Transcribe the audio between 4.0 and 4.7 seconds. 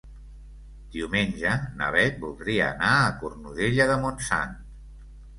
Montsant.